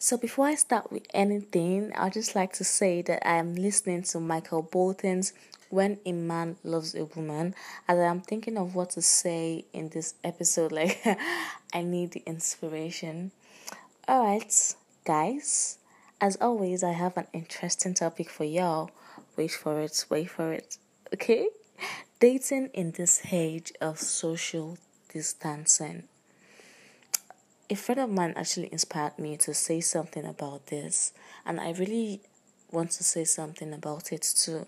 So, 0.00 0.16
before 0.16 0.46
I 0.46 0.54
start 0.54 0.92
with 0.92 1.08
anything, 1.12 1.92
I'd 1.96 2.12
just 2.12 2.36
like 2.36 2.52
to 2.54 2.64
say 2.64 3.02
that 3.02 3.26
I 3.26 3.38
am 3.38 3.56
listening 3.56 4.04
to 4.04 4.20
Michael 4.20 4.62
Bolton's 4.62 5.32
When 5.70 5.98
a 6.06 6.12
Man 6.12 6.56
Loves 6.62 6.94
a 6.94 7.04
Woman, 7.04 7.56
as 7.88 7.98
I 7.98 8.04
am 8.04 8.20
thinking 8.20 8.56
of 8.56 8.76
what 8.76 8.90
to 8.90 9.02
say 9.02 9.64
in 9.72 9.88
this 9.88 10.14
episode. 10.22 10.70
Like, 10.78 11.00
I 11.74 11.82
need 11.82 12.12
the 12.12 12.22
inspiration. 12.26 13.32
Alright, 14.08 14.76
guys, 15.04 15.78
as 16.20 16.38
always, 16.40 16.84
I 16.84 16.92
have 16.92 17.16
an 17.16 17.26
interesting 17.32 17.94
topic 17.94 18.30
for 18.30 18.44
y'all. 18.44 18.92
Wait 19.36 19.50
for 19.50 19.80
it, 19.80 20.04
wait 20.08 20.30
for 20.30 20.52
it. 20.52 20.78
Okay? 21.12 21.48
Dating 22.20 22.68
in 22.72 22.92
this 22.92 23.20
age 23.32 23.72
of 23.80 23.98
social 23.98 24.78
distancing 25.12 26.04
a 27.70 27.74
friend 27.74 28.00
of 28.00 28.10
mine 28.10 28.32
actually 28.36 28.72
inspired 28.72 29.18
me 29.18 29.36
to 29.38 29.52
say 29.52 29.80
something 29.80 30.24
about 30.24 30.66
this, 30.68 31.12
and 31.44 31.60
I 31.60 31.72
really 31.72 32.20
want 32.70 32.92
to 32.92 33.04
say 33.04 33.24
something 33.24 33.72
about 33.72 34.12
it 34.12 34.22
too. 34.22 34.66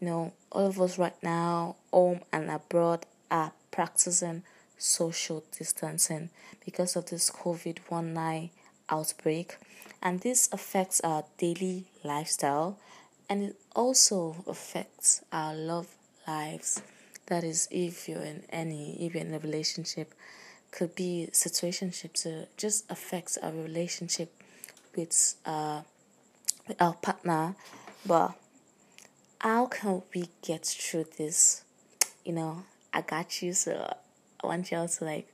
You 0.00 0.06
know, 0.06 0.32
all 0.50 0.66
of 0.66 0.80
us 0.80 0.98
right 0.98 1.20
now, 1.22 1.76
home 1.92 2.20
and 2.32 2.50
abroad, 2.50 3.06
are 3.30 3.52
practicing 3.70 4.42
social 4.78 5.44
distancing 5.56 6.30
because 6.64 6.96
of 6.96 7.06
this 7.10 7.30
COVID 7.30 7.78
19 7.90 8.50
outbreak, 8.88 9.56
and 10.02 10.20
this 10.20 10.48
affects 10.52 11.00
our 11.02 11.24
daily 11.36 11.84
lifestyle 12.02 12.78
and 13.30 13.44
it 13.44 13.56
also 13.76 14.42
affects 14.48 15.22
our 15.32 15.54
love 15.54 15.86
lives. 16.26 16.82
That 17.26 17.44
is, 17.44 17.68
if 17.70 18.08
you're 18.08 18.24
in 18.24 18.42
any, 18.50 19.06
if 19.06 19.14
you're 19.14 19.24
in 19.24 19.32
a 19.32 19.38
relationship 19.38 20.12
could 20.70 20.94
be 20.94 21.28
situationship 21.32 22.12
to 22.22 22.46
just 22.56 22.90
affects 22.90 23.36
our 23.38 23.52
relationship 23.52 24.32
with 24.96 25.34
uh 25.44 25.82
with 26.66 26.80
our 26.80 26.94
partner. 26.94 27.56
But 28.06 28.32
how 29.40 29.66
can 29.66 30.02
we 30.14 30.28
get 30.42 30.66
through 30.66 31.06
this? 31.18 31.64
You 32.24 32.32
know 32.32 32.64
i 32.92 33.00
got 33.00 33.40
you 33.40 33.52
so 33.52 33.94
i 34.42 34.46
want 34.46 34.70
y'all 34.72 34.88
to 34.88 35.04
like 35.04 35.32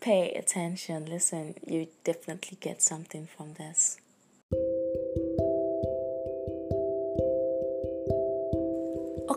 pay 0.00 0.32
attention. 0.32 1.06
Listen 1.06 1.54
you 1.66 1.88
definitely 2.04 2.58
get 2.60 2.82
something 2.82 3.26
from 3.36 3.54
this 3.54 3.98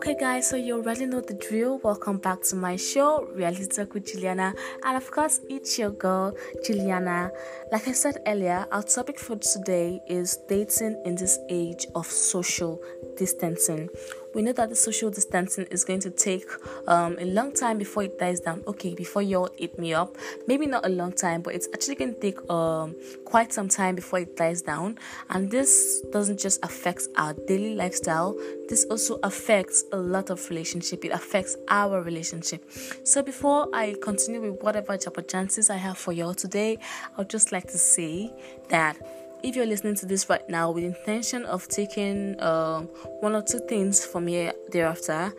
Okay, 0.02 0.16
guys, 0.18 0.48
so 0.48 0.56
you 0.56 0.74
already 0.74 1.06
know 1.06 1.20
the 1.20 1.34
drill. 1.34 1.78
Welcome 1.84 2.18
back 2.18 2.42
to 2.50 2.56
my 2.56 2.74
show, 2.74 3.24
Reality 3.36 3.66
Talk 3.66 3.94
with 3.94 4.04
Juliana, 4.04 4.52
and 4.84 4.96
of 4.96 5.08
course, 5.12 5.40
it's 5.48 5.78
your 5.78 5.90
girl, 5.92 6.36
Juliana. 6.64 7.30
Like 7.70 7.86
I 7.86 7.92
said 7.92 8.16
earlier, 8.26 8.66
our 8.72 8.82
topic 8.82 9.20
for 9.20 9.36
today 9.36 10.02
is 10.08 10.38
dating 10.48 11.00
in 11.04 11.14
this 11.14 11.38
age 11.48 11.86
of 11.94 12.06
social 12.06 12.82
distancing 13.16 13.90
we 14.34 14.42
know 14.42 14.52
that 14.52 14.68
the 14.68 14.76
social 14.76 15.10
distancing 15.10 15.66
is 15.70 15.84
going 15.84 16.00
to 16.00 16.10
take 16.10 16.46
um, 16.86 17.16
a 17.18 17.24
long 17.24 17.52
time 17.52 17.78
before 17.78 18.04
it 18.04 18.18
dies 18.18 18.40
down. 18.40 18.62
Okay, 18.66 18.94
before 18.94 19.22
you 19.22 19.38
all 19.38 19.50
eat 19.58 19.78
me 19.78 19.94
up, 19.94 20.16
maybe 20.46 20.66
not 20.66 20.86
a 20.86 20.88
long 20.88 21.12
time, 21.12 21.42
but 21.42 21.54
it's 21.54 21.68
actually 21.74 21.96
going 21.96 22.14
to 22.14 22.20
take 22.20 22.50
um, 22.50 22.94
quite 23.24 23.52
some 23.52 23.68
time 23.68 23.94
before 23.94 24.20
it 24.20 24.36
dies 24.36 24.62
down. 24.62 24.98
And 25.30 25.50
this 25.50 26.02
doesn't 26.12 26.38
just 26.38 26.64
affect 26.64 27.08
our 27.16 27.34
daily 27.46 27.74
lifestyle, 27.74 28.36
this 28.68 28.84
also 28.84 29.18
affects 29.22 29.84
a 29.92 29.96
lot 29.98 30.30
of 30.30 30.48
relationship. 30.48 31.04
It 31.04 31.12
affects 31.12 31.56
our 31.68 32.00
relationship. 32.00 32.64
So 33.04 33.22
before 33.22 33.68
I 33.74 33.94
continue 34.02 34.40
with 34.40 34.62
whatever 34.62 34.96
job 34.96 35.26
chances 35.28 35.68
I 35.68 35.76
have 35.76 35.98
for 35.98 36.12
y'all 36.12 36.32
today, 36.32 36.78
I'd 37.18 37.28
just 37.28 37.52
like 37.52 37.66
to 37.70 37.78
say 37.78 38.32
that 38.68 38.96
if 39.42 39.56
you're 39.56 39.66
listening 39.66 39.94
to 39.96 40.06
this 40.06 40.28
right 40.28 40.48
now 40.48 40.70
with 40.70 40.84
intention 40.84 41.44
of 41.44 41.68
taking 41.68 42.40
um, 42.40 42.86
one 43.20 43.34
or 43.34 43.42
two 43.42 43.60
things 43.68 44.04
from 44.04 44.26
here 44.26 44.52
thereafter, 44.70 45.32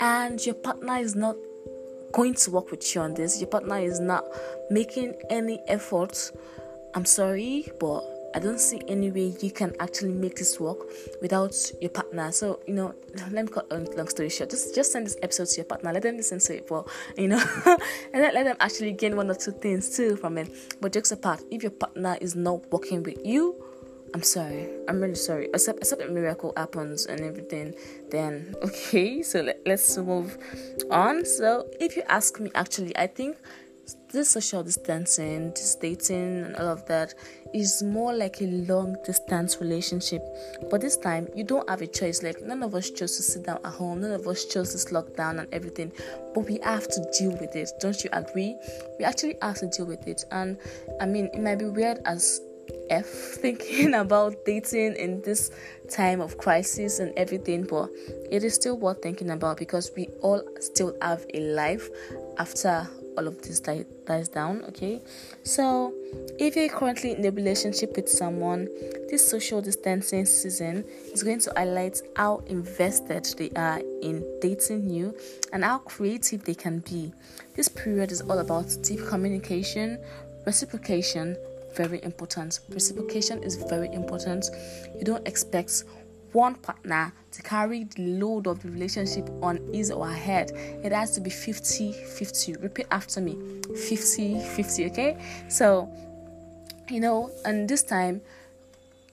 and 0.00 0.44
your 0.44 0.54
partner 0.54 0.96
is 0.96 1.14
not 1.14 1.36
going 2.12 2.34
to 2.34 2.50
work 2.50 2.70
with 2.70 2.94
you 2.94 3.00
on 3.00 3.14
this, 3.14 3.40
your 3.40 3.48
partner 3.48 3.78
is 3.78 4.00
not 4.00 4.24
making 4.70 5.14
any 5.30 5.62
effort, 5.68 6.32
I'm 6.94 7.04
sorry, 7.04 7.68
but 7.80 8.02
I 8.36 8.38
don't 8.38 8.60
see 8.60 8.82
any 8.86 9.10
way 9.10 9.34
you 9.40 9.50
can 9.50 9.74
actually 9.80 10.12
make 10.12 10.36
this 10.36 10.60
work 10.60 10.80
without 11.22 11.56
your 11.80 11.88
partner. 11.88 12.30
So, 12.32 12.60
you 12.66 12.74
know, 12.74 12.94
let 13.32 13.46
me 13.46 13.50
cut 13.50 13.66
a 13.70 13.78
long 13.78 14.08
story 14.08 14.28
short. 14.28 14.50
Just 14.50 14.74
just 14.74 14.92
send 14.92 15.06
this 15.06 15.16
episode 15.22 15.46
to 15.46 15.56
your 15.56 15.64
partner. 15.64 15.90
Let 15.90 16.02
them 16.02 16.18
listen 16.18 16.38
to 16.40 16.56
it, 16.58 16.68
for, 16.68 16.84
you 17.16 17.28
know, 17.28 17.42
and 18.12 18.22
let, 18.22 18.34
let 18.34 18.44
them 18.44 18.56
actually 18.60 18.92
gain 18.92 19.16
one 19.16 19.30
or 19.30 19.34
two 19.34 19.52
things 19.52 19.96
too 19.96 20.16
from 20.16 20.36
it. 20.36 20.52
But 20.82 20.92
jokes 20.92 21.12
apart, 21.12 21.44
if 21.50 21.62
your 21.62 21.72
partner 21.72 22.18
is 22.20 22.36
not 22.36 22.70
working 22.70 23.02
with 23.02 23.24
you, 23.24 23.56
I'm 24.12 24.22
sorry. 24.22 24.68
I'm 24.86 25.00
really 25.00 25.14
sorry. 25.14 25.48
Except 25.54 25.78
except 25.78 26.02
a 26.02 26.08
miracle 26.08 26.52
happens 26.58 27.06
and 27.06 27.20
everything, 27.22 27.74
then 28.10 28.54
okay. 28.62 29.22
So 29.22 29.40
let, 29.40 29.62
let's 29.64 29.96
move 29.96 30.36
on. 30.90 31.24
So 31.24 31.66
if 31.80 31.96
you 31.96 32.02
ask 32.06 32.38
me, 32.38 32.50
actually, 32.54 32.94
I 32.98 33.06
think 33.06 33.38
this 34.10 34.30
social 34.30 34.62
distancing, 34.62 35.50
this 35.50 35.74
dating, 35.76 36.44
and 36.44 36.56
all 36.56 36.68
of 36.68 36.86
that 36.86 37.14
is 37.52 37.82
more 37.82 38.14
like 38.14 38.40
a 38.40 38.46
long 38.46 38.96
distance 39.04 39.60
relationship. 39.60 40.22
But 40.70 40.80
this 40.80 40.96
time, 40.96 41.28
you 41.34 41.44
don't 41.44 41.68
have 41.68 41.82
a 41.82 41.86
choice. 41.86 42.22
Like, 42.22 42.42
none 42.42 42.62
of 42.62 42.74
us 42.74 42.90
chose 42.90 43.16
to 43.16 43.22
sit 43.22 43.46
down 43.46 43.58
at 43.64 43.72
home, 43.72 44.00
none 44.00 44.12
of 44.12 44.26
us 44.26 44.44
chose 44.46 44.72
this 44.72 44.86
lockdown 44.86 45.38
and 45.38 45.48
everything. 45.52 45.92
But 46.34 46.48
we 46.48 46.58
have 46.62 46.88
to 46.88 47.10
deal 47.18 47.32
with 47.32 47.54
it. 47.54 47.70
Don't 47.80 48.02
you 48.02 48.10
agree? 48.12 48.56
We 48.98 49.04
actually 49.04 49.36
have 49.42 49.56
to 49.58 49.68
deal 49.68 49.86
with 49.86 50.06
it. 50.06 50.24
And 50.30 50.58
I 51.00 51.06
mean, 51.06 51.26
it 51.32 51.40
might 51.40 51.58
be 51.58 51.66
weird 51.66 52.00
as 52.04 52.40
F 52.90 53.06
thinking 53.40 53.94
about 53.94 54.44
dating 54.44 54.96
in 54.96 55.22
this 55.22 55.50
time 55.90 56.20
of 56.20 56.38
crisis 56.38 56.98
and 56.98 57.12
everything, 57.16 57.64
but 57.64 57.90
it 58.30 58.44
is 58.44 58.54
still 58.54 58.76
worth 58.76 59.02
thinking 59.02 59.30
about 59.30 59.58
because 59.58 59.90
we 59.96 60.06
all 60.20 60.42
still 60.60 60.96
have 61.02 61.24
a 61.34 61.40
life 61.40 61.88
after 62.38 62.88
all 63.16 63.26
of 63.26 63.40
this 63.42 63.60
die, 63.60 63.84
dies 64.06 64.28
down 64.28 64.62
okay? 64.64 65.00
So 65.42 65.92
if 66.38 66.56
you're 66.56 66.68
currently 66.68 67.12
in 67.12 67.24
a 67.24 67.30
relationship 67.30 67.96
with 67.96 68.08
someone 68.08 68.68
this 69.10 69.28
social 69.28 69.60
distancing 69.60 70.24
season 70.24 70.84
is 71.12 71.22
going 71.22 71.40
to 71.40 71.52
highlight 71.56 72.00
how 72.16 72.38
invested 72.46 73.24
they 73.38 73.50
are 73.56 73.80
in 74.02 74.24
dating 74.40 74.90
you 74.90 75.14
and 75.52 75.64
how 75.64 75.78
creative 75.78 76.44
they 76.44 76.54
can 76.54 76.80
be. 76.80 77.12
This 77.54 77.68
period 77.68 78.12
is 78.12 78.20
all 78.22 78.38
about 78.38 78.66
deep 78.82 79.06
communication 79.06 79.98
reciprocation 80.44 81.36
very 81.76 82.02
important. 82.02 82.60
Reciprocation 82.70 83.42
is 83.42 83.56
very 83.68 83.92
important. 83.92 84.46
You 84.98 85.04
don't 85.04 85.26
expect 85.28 85.84
one 86.32 86.54
partner 86.56 87.12
to 87.32 87.42
carry 87.42 87.84
the 87.84 88.02
load 88.18 88.46
of 88.46 88.62
the 88.62 88.70
relationship 88.70 89.28
on 89.42 89.58
his 89.72 89.90
or 89.90 90.06
her 90.06 90.14
head. 90.14 90.50
It 90.54 90.92
has 90.92 91.12
to 91.12 91.20
be 91.20 91.30
50 91.30 91.92
50. 91.92 92.54
Repeat 92.54 92.86
after 92.90 93.20
me 93.20 93.36
50 93.74 94.40
50, 94.40 94.86
okay? 94.86 95.44
So, 95.48 95.88
you 96.90 97.00
know, 97.00 97.30
and 97.44 97.68
this 97.68 97.82
time, 97.82 98.20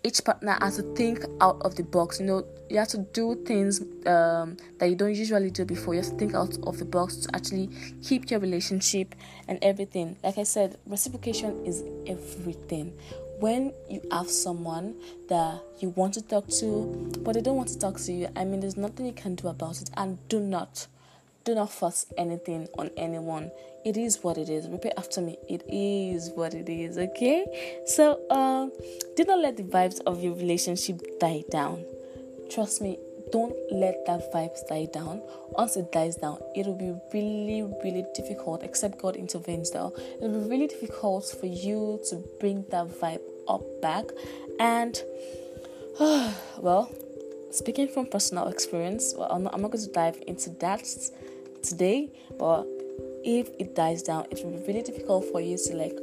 each 0.03 0.23
partner 0.25 0.57
has 0.59 0.75
to 0.75 0.84
think 0.96 1.23
out 1.40 1.62
of 1.62 1.75
the 1.75 1.84
box. 1.84 2.19
You 2.19 2.25
know, 2.25 2.46
you 2.69 2.78
have 2.78 2.90
to 2.90 2.97
do 2.97 3.35
things 3.46 3.81
um, 4.06 4.57
that 4.79 4.90
you 4.90 4.96
don't 4.96 5.16
usually 5.16 5.50
do 5.50 5.63
before. 5.63 5.94
You 5.94 6.02
have 6.02 6.09
to 6.12 6.18
think 6.18 6.35
out 6.35 6.57
of 6.68 6.78
the 6.78 6.85
box 6.85 7.16
to 7.18 7.35
actually 7.35 7.69
keep 8.03 8.29
your 8.29 8.41
relationship 8.41 9.16
and 9.47 9.59
everything. 9.62 10.18
Like 10.23 10.38
I 10.38 10.44
said, 10.44 10.78
reciprocation 10.85 11.66
is 11.66 11.84
everything 12.06 12.97
when 13.43 13.73
you 13.89 14.01
have 14.09 14.29
someone 14.29 14.95
that 15.27 15.61
you 15.79 15.89
want 15.89 16.13
to 16.13 16.21
talk 16.21 16.47
to 16.47 17.11
but 17.23 17.33
they 17.33 17.41
don't 17.41 17.57
want 17.57 17.67
to 17.67 17.77
talk 17.77 17.97
to 17.99 18.13
you 18.13 18.25
i 18.37 18.45
mean 18.45 18.61
there's 18.61 18.77
nothing 18.77 19.05
you 19.05 19.11
can 19.11 19.35
do 19.35 19.49
about 19.49 19.81
it. 19.81 19.89
And 19.97 20.17
do 20.29 20.39
not 20.39 20.87
do 21.43 21.53
not 21.53 21.73
force 21.73 22.05
anything 22.17 22.69
on 22.77 22.89
anyone. 22.95 23.51
It 23.83 23.97
is 23.97 24.23
what 24.23 24.37
it 24.37 24.47
is. 24.47 24.69
Repeat 24.69 24.93
after 24.95 25.19
me. 25.19 25.37
It 25.49 25.61
is 25.67 26.31
what 26.35 26.53
it 26.53 26.69
is 26.69 26.97
okay? 26.97 27.81
So 27.85 28.21
uh, 28.29 28.69
do 29.17 29.25
not 29.25 29.39
let 29.39 29.57
the 29.57 29.63
vibes 29.63 29.99
of 30.05 30.23
your 30.23 30.35
relationship 30.35 31.01
die 31.19 31.43
down. 31.51 31.84
Trust 32.49 32.81
me 32.81 32.97
don't 33.34 33.55
let 33.72 34.05
that 34.05 34.31
vibe 34.31 34.55
die 34.69 34.85
down. 34.93 35.19
Once 35.57 35.75
it 35.75 35.91
dies 35.91 36.16
down, 36.17 36.37
it'll 36.55 36.75
be 36.75 36.93
really, 37.11 37.63
really 37.84 38.05
difficult, 38.13 38.61
except 38.61 39.01
God 39.01 39.16
intervenes 39.16 39.72
though. 39.72 39.91
It'll 40.22 40.39
be 40.39 40.47
really 40.47 40.67
difficult 40.67 41.25
for 41.39 41.47
you 41.47 41.99
to 42.09 42.23
bring 42.39 42.63
that 42.69 42.87
vibe 42.87 43.33
up 43.47 43.63
back. 43.81 44.05
And, 44.59 45.01
uh, 45.99 46.34
well, 46.57 46.91
speaking 47.51 47.87
from 47.87 48.07
personal 48.07 48.47
experience, 48.47 49.13
well, 49.17 49.31
I'm 49.31 49.43
not, 49.43 49.53
I'm 49.53 49.61
not 49.61 49.72
going 49.72 49.84
to 49.84 49.91
dive 49.91 50.22
into 50.28 50.49
that 50.61 50.85
today, 51.61 52.11
but 52.37 52.67
if 53.23 53.49
it 53.59 53.75
dies 53.75 54.03
down, 54.03 54.25
it 54.31 54.43
will 54.43 54.51
be 54.51 54.67
really 54.67 54.81
difficult 54.81 55.25
for 55.25 55.40
you 55.40 55.57
to 55.57 55.75
like 55.75 55.97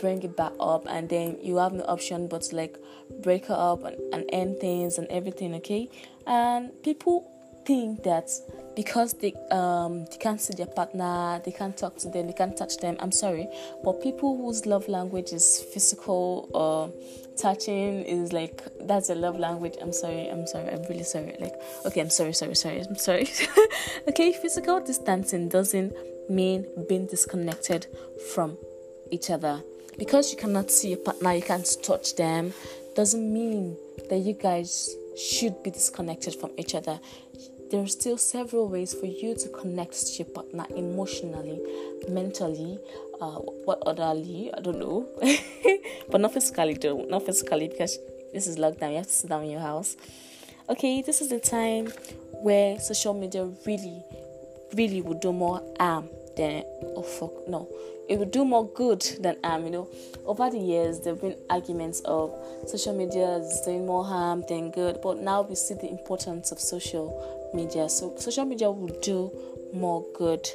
bring 0.00 0.22
it 0.22 0.36
back 0.36 0.52
up 0.60 0.86
and 0.88 1.08
then 1.08 1.36
you 1.42 1.56
have 1.56 1.72
no 1.72 1.84
option 1.84 2.26
but 2.26 2.42
to 2.42 2.56
like 2.56 2.78
break 3.22 3.50
up 3.50 3.84
and, 3.84 3.96
and 4.12 4.24
end 4.32 4.58
things 4.58 4.98
and 4.98 5.06
everything 5.08 5.54
okay 5.54 5.88
and 6.26 6.70
people 6.82 7.31
think 7.64 8.02
that 8.04 8.30
because 8.74 9.14
they 9.14 9.34
um 9.50 10.04
they 10.06 10.16
can't 10.16 10.40
see 10.40 10.54
their 10.54 10.66
partner, 10.66 11.40
they 11.44 11.52
can't 11.52 11.76
talk 11.76 11.96
to 11.98 12.08
them, 12.08 12.26
they 12.26 12.32
can't 12.32 12.56
touch 12.56 12.78
them. 12.78 12.96
I'm 13.00 13.12
sorry, 13.12 13.48
but 13.84 14.02
people 14.02 14.36
whose 14.36 14.66
love 14.66 14.88
language 14.88 15.32
is 15.32 15.60
physical 15.72 16.48
or 16.54 16.92
touching 17.36 18.02
is 18.04 18.32
like 18.32 18.62
that's 18.86 19.10
a 19.10 19.14
love 19.14 19.38
language. 19.38 19.74
I'm 19.80 19.92
sorry, 19.92 20.28
I'm 20.28 20.46
sorry, 20.46 20.70
I'm 20.70 20.82
really 20.82 21.04
sorry. 21.04 21.36
Like, 21.38 21.54
okay, 21.86 22.00
I'm 22.00 22.10
sorry, 22.10 22.32
sorry, 22.32 22.54
sorry, 22.54 22.80
I'm 22.80 22.96
sorry. 22.96 23.28
okay, 24.08 24.32
physical 24.32 24.80
distancing 24.80 25.48
doesn't 25.48 25.94
mean 26.28 26.66
being 26.88 27.06
disconnected 27.06 27.86
from 28.34 28.56
each 29.10 29.30
other. 29.30 29.62
Because 29.98 30.32
you 30.32 30.38
cannot 30.38 30.70
see 30.70 30.90
your 30.90 30.98
partner, 30.98 31.34
you 31.34 31.42
can't 31.42 31.68
touch 31.82 32.16
them, 32.16 32.54
doesn't 32.96 33.32
mean 33.32 33.76
that 34.08 34.18
you 34.18 34.32
guys 34.32 34.96
should 35.16 35.62
be 35.62 35.70
disconnected 35.70 36.34
from 36.34 36.50
each 36.56 36.74
other. 36.74 36.98
There 37.72 37.82
are 37.82 37.88
still 37.88 38.18
several 38.18 38.68
ways 38.68 38.92
for 38.92 39.06
you 39.06 39.34
to 39.34 39.48
connect 39.48 40.06
to 40.06 40.12
your 40.18 40.26
partner 40.26 40.66
emotionally, 40.76 41.58
mentally, 42.06 42.78
uh, 43.18 43.36
what 43.64 43.82
otherly, 43.86 44.50
I 44.54 44.60
don't 44.60 44.78
know, 44.78 45.08
but 46.10 46.20
not 46.20 46.34
physically 46.34 46.74
though, 46.74 47.06
not 47.08 47.24
physically 47.24 47.68
because 47.68 47.98
this 48.34 48.46
is 48.46 48.58
lockdown. 48.58 48.90
You 48.90 48.96
have 48.98 49.06
to 49.06 49.12
sit 49.12 49.30
down 49.30 49.44
in 49.44 49.52
your 49.52 49.60
house. 49.60 49.96
Okay, 50.68 51.00
this 51.00 51.22
is 51.22 51.30
the 51.30 51.40
time 51.40 51.86
where 52.42 52.78
social 52.78 53.14
media 53.14 53.46
really, 53.66 54.04
really 54.74 55.00
would 55.00 55.20
do 55.20 55.32
more 55.32 55.62
harm 55.80 56.10
than 56.36 56.64
oh 56.96 57.02
fuck 57.02 57.48
no 57.48 57.68
it 58.08 58.18
would 58.18 58.30
do 58.30 58.44
more 58.44 58.68
good 58.68 59.00
than 59.20 59.36
harm. 59.42 59.64
You 59.64 59.70
know, 59.70 59.88
over 60.26 60.50
the 60.50 60.58
years 60.58 61.00
there 61.00 61.14
have 61.14 61.22
been 61.22 61.36
arguments 61.48 62.00
of 62.00 62.34
social 62.66 62.94
media 62.94 63.36
is 63.36 63.62
doing 63.64 63.86
more 63.86 64.04
harm 64.04 64.44
than 64.48 64.70
good, 64.70 65.00
but 65.02 65.18
now 65.18 65.42
we 65.42 65.54
see 65.54 65.74
the 65.74 65.88
importance 65.88 66.52
of 66.52 66.60
social 66.60 67.50
media. 67.54 67.88
So 67.88 68.14
social 68.18 68.44
media 68.44 68.70
will 68.70 68.94
do 69.00 69.30
more 69.72 70.04
good 70.14 70.46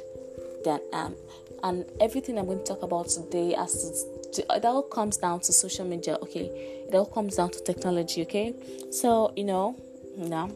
than 0.64 0.80
harm, 0.92 1.16
and 1.62 1.84
everything 2.00 2.38
I'm 2.38 2.46
going 2.46 2.58
to 2.58 2.64
talk 2.64 2.82
about 2.82 3.08
today 3.08 3.54
as 3.54 4.04
it 4.36 4.64
all 4.64 4.82
comes 4.82 5.16
down 5.16 5.40
to 5.40 5.52
social 5.52 5.84
media. 5.84 6.16
Okay, 6.22 6.50
it 6.88 6.94
all 6.94 7.06
comes 7.06 7.36
down 7.36 7.50
to 7.50 7.62
technology. 7.64 8.22
Okay, 8.22 8.54
so 8.92 9.32
you 9.36 9.44
know, 9.44 9.76
know 10.16 10.52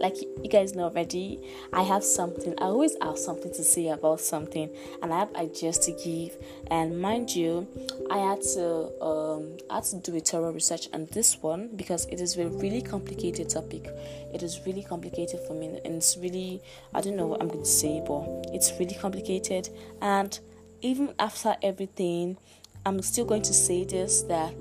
like 0.00 0.16
you 0.20 0.48
guys 0.48 0.74
know 0.74 0.84
already, 0.84 1.40
I 1.72 1.82
have 1.82 2.04
something. 2.04 2.54
I 2.58 2.64
always 2.64 2.96
have 3.02 3.18
something 3.18 3.52
to 3.52 3.64
say 3.64 3.88
about 3.88 4.20
something, 4.20 4.70
and 5.02 5.12
I 5.12 5.18
have 5.18 5.34
ideas 5.34 5.78
to 5.80 5.92
give. 5.92 6.36
And 6.68 7.00
mind 7.00 7.34
you, 7.34 7.66
I 8.10 8.18
had 8.18 8.42
to 8.54 9.02
um, 9.02 9.56
I 9.70 9.76
had 9.76 9.84
to 9.84 9.96
do 9.98 10.16
a 10.16 10.20
thorough 10.20 10.52
research 10.52 10.88
on 10.92 11.06
this 11.12 11.42
one 11.42 11.70
because 11.76 12.06
it 12.06 12.20
is 12.20 12.36
a 12.36 12.48
really 12.48 12.82
complicated 12.82 13.48
topic. 13.50 13.88
It 14.32 14.42
is 14.42 14.60
really 14.66 14.82
complicated 14.82 15.40
for 15.46 15.54
me, 15.54 15.80
and 15.84 15.94
it's 15.94 16.16
really 16.16 16.62
I 16.94 17.00
don't 17.00 17.16
know 17.16 17.26
what 17.26 17.40
I'm 17.40 17.48
going 17.48 17.64
to 17.64 17.70
say, 17.70 18.02
but 18.06 18.46
it's 18.52 18.72
really 18.78 18.94
complicated. 18.94 19.68
And 20.00 20.38
even 20.82 21.14
after 21.18 21.56
everything, 21.62 22.36
I'm 22.84 23.02
still 23.02 23.24
going 23.24 23.42
to 23.42 23.52
say 23.52 23.84
this 23.84 24.22
that 24.22 24.54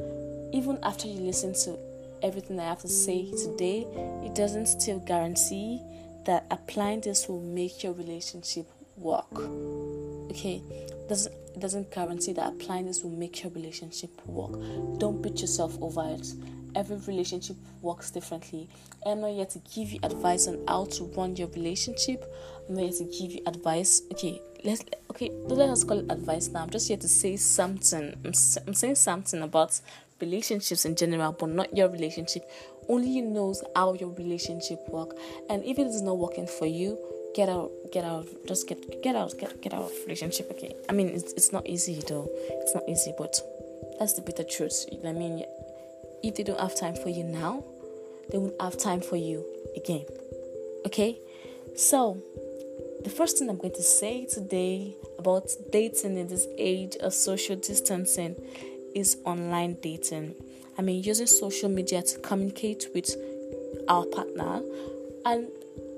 even 0.52 0.80
after 0.84 1.08
you 1.08 1.20
listen 1.20 1.54
to 1.54 1.78
everything 2.22 2.60
I 2.60 2.66
have 2.66 2.82
to 2.82 2.88
say 2.88 3.32
today, 3.32 3.88
it 4.24 4.36
doesn't 4.36 4.68
still 4.68 5.00
guarantee 5.00 5.82
that 6.26 6.46
applying 6.52 7.02
this 7.02 7.28
will 7.28 7.42
make 7.42 7.84
your 7.84 7.94
relationship 7.94 8.68
work. 8.98 9.34
Okay, 10.32 10.62
doesn't 11.08 11.34
doesn't 11.60 11.90
guarantee 11.92 12.34
that 12.34 12.48
applying 12.48 12.86
this 12.86 13.04
will 13.04 13.12
make 13.12 13.44
your 13.44 13.52
relationship 13.54 14.10
work. 14.26 14.52
Don't 15.00 15.22
beat 15.22 15.40
yourself 15.40 15.78
over 15.82 16.04
it. 16.10 16.34
Every 16.76 16.98
relationship 16.98 17.56
works 17.82 18.12
differently. 18.12 18.68
I'm 19.06 19.22
not 19.22 19.32
here 19.32 19.46
to 19.46 19.60
give 19.74 19.92
you 19.92 20.00
advice 20.04 20.48
on 20.48 20.60
how 20.68 20.86
to 20.86 21.06
run 21.16 21.38
your 21.38 21.48
relationship. 21.50 22.26
I'm 22.68 22.76
not 22.76 22.82
here 22.82 22.92
to 22.92 23.04
give 23.06 23.32
you 23.32 23.42
advice. 23.48 24.02
Okay, 24.12 24.42
let's 24.66 24.84
okay. 25.12 25.30
Don't 25.48 25.58
let 25.58 25.70
us 25.70 25.86
call 25.86 26.00
it 26.00 26.12
advice 26.12 26.50
now. 26.50 26.64
I'm 26.64 26.70
just 26.70 26.90
here 26.90 26.98
to 26.98 27.08
say 27.08 27.38
something. 27.38 28.14
I'm, 28.26 28.34
I'm 28.68 28.74
saying 28.74 28.96
something 28.96 29.42
about 29.42 29.80
relationships 30.22 30.86
in 30.86 30.96
general, 30.96 31.32
but 31.32 31.50
not 31.50 31.76
your 31.76 31.90
relationship. 31.90 32.44
Only 32.88 33.10
you 33.10 33.24
knows 33.24 33.64
how 33.76 33.94
your 33.94 34.10
relationship 34.10 34.80
work. 34.90 35.16
And 35.50 35.64
if 35.64 35.80
it 35.80 35.88
is 35.88 36.02
not 36.02 36.18
working 36.18 36.48
for 36.48 36.66
you, 36.66 36.98
get 37.36 37.50
out, 37.50 37.72
get 37.92 38.06
out, 38.06 38.28
just 38.48 38.68
get 38.68 39.02
get 39.04 39.16
out, 39.16 39.34
get 39.38 39.62
get 39.62 39.74
out 39.74 39.84
of 39.84 39.92
relationship. 40.04 40.50
Okay. 40.52 40.76
I 40.90 40.94
mean, 40.94 41.10
it's 41.10 41.34
it's 41.34 41.52
not 41.52 41.68
easy 41.68 42.02
though. 42.08 42.30
It's 42.32 42.74
not 42.74 42.84
easy, 42.88 43.14
but 43.18 43.40
that's 44.00 44.14
the 44.14 44.22
bitter 44.22 44.44
truth. 44.44 44.86
I 45.06 45.12
mean, 45.12 45.44
if 46.24 46.36
they 46.36 46.44
don't 46.44 46.60
have 46.60 46.76
time 46.80 46.96
for 46.96 47.10
you 47.10 47.24
now, 47.24 47.64
they 48.30 48.38
won't 48.38 48.60
have 48.62 48.78
time 48.78 49.02
for 49.02 49.18
you 49.18 49.46
again. 49.76 50.06
Okay. 50.86 51.20
So 51.76 52.22
the 53.04 53.10
first 53.10 53.38
thing 53.38 53.50
I'm 53.50 53.58
going 53.58 53.74
to 53.74 53.84
say 53.84 54.26
today 54.26 54.96
about 55.20 55.50
dating 55.72 56.18
in 56.18 56.28
this 56.28 56.48
age 56.58 56.96
of 56.98 57.14
social 57.14 57.56
distancing 57.56 58.36
is 58.96 59.18
online 59.26 59.78
dating. 59.82 60.34
I 60.78 60.82
mean, 60.82 61.04
using 61.04 61.28
social 61.28 61.70
media 61.70 62.02
to 62.02 62.20
communicate 62.20 62.88
with 62.94 63.16
our 63.88 64.06
partner. 64.06 64.62
And 65.26 65.48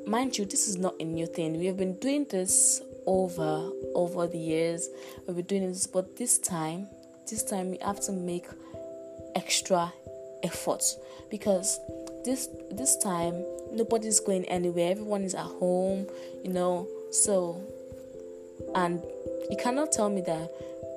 mind 0.05 0.37
you, 0.37 0.45
this 0.45 0.67
is 0.67 0.77
not 0.77 0.95
a 0.99 1.03
new 1.03 1.25
thing. 1.25 1.57
We 1.57 1.67
have 1.67 1.77
been 1.77 1.97
doing 1.99 2.25
this 2.29 2.81
over 3.05 3.71
over 3.95 4.27
the 4.27 4.37
years. 4.37 4.89
We've 5.25 5.37
been 5.37 5.45
doing 5.45 5.67
this, 5.67 5.87
but 5.87 6.17
this 6.17 6.37
time, 6.37 6.87
this 7.29 7.43
time 7.43 7.71
we 7.71 7.77
have 7.77 7.99
to 8.01 8.11
make 8.11 8.45
extra 9.35 9.93
efforts 10.43 10.97
because 11.29 11.79
this 12.25 12.49
this 12.71 12.97
time 12.97 13.43
nobody's 13.71 14.19
going 14.19 14.45
anywhere. 14.45 14.91
Everyone 14.91 15.23
is 15.23 15.33
at 15.33 15.45
home, 15.45 16.07
you 16.43 16.51
know. 16.51 16.87
So, 17.11 17.61
and 18.75 19.01
you 19.49 19.57
cannot 19.57 19.91
tell 19.91 20.09
me 20.09 20.21
that 20.21 20.51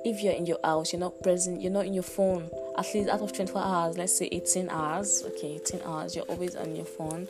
if 0.05 0.21
you're 0.21 0.33
in 0.33 0.45
your 0.45 0.59
house, 0.63 0.93
you're 0.93 0.99
not 0.99 1.21
present, 1.21 1.61
you're 1.61 1.71
not 1.71 1.85
in 1.85 1.93
your 1.93 2.03
phone 2.03 2.49
at 2.77 2.93
least 2.93 3.09
out 3.09 3.21
of 3.21 3.33
24 3.33 3.61
hours, 3.61 3.97
let's 3.97 4.17
say 4.17 4.29
18 4.31 4.69
hours, 4.69 5.23
okay, 5.27 5.55
18 5.55 5.81
hours, 5.85 6.15
you're 6.15 6.25
always 6.25 6.55
on 6.55 6.75
your 6.75 6.85
phone. 6.85 7.27